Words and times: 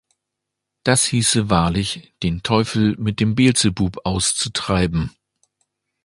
Das 0.81 1.05
hieße 1.05 1.51
wahrlich, 1.51 2.15
den 2.23 2.41
Teufel 2.41 2.97
mit 2.97 3.19
dem 3.19 3.35
Beelzebub 3.35 4.03
auszutreiben! 4.03 5.11